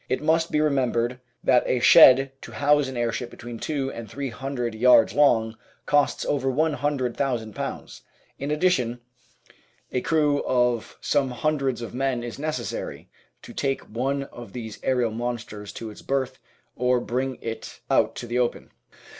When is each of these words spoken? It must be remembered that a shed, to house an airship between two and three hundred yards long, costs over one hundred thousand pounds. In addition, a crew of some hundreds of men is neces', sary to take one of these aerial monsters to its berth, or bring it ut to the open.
It 0.09 0.23
must 0.23 0.49
be 0.51 0.59
remembered 0.59 1.19
that 1.43 1.61
a 1.67 1.79
shed, 1.79 2.31
to 2.41 2.53
house 2.53 2.87
an 2.87 2.97
airship 2.97 3.29
between 3.29 3.59
two 3.59 3.91
and 3.91 4.09
three 4.09 4.31
hundred 4.31 4.73
yards 4.73 5.13
long, 5.13 5.55
costs 5.85 6.25
over 6.25 6.49
one 6.49 6.73
hundred 6.73 7.15
thousand 7.15 7.53
pounds. 7.55 8.01
In 8.39 8.49
addition, 8.49 8.99
a 9.91 10.01
crew 10.01 10.41
of 10.43 10.97
some 11.01 11.29
hundreds 11.29 11.83
of 11.83 11.93
men 11.93 12.23
is 12.23 12.39
neces', 12.39 12.63
sary 12.73 13.09
to 13.43 13.53
take 13.53 13.83
one 13.83 14.23
of 14.23 14.53
these 14.53 14.79
aerial 14.81 15.11
monsters 15.11 15.71
to 15.73 15.91
its 15.91 16.01
berth, 16.01 16.39
or 16.75 16.99
bring 16.99 17.37
it 17.39 17.81
ut 17.87 18.15
to 18.15 18.25
the 18.25 18.39
open. 18.39 18.71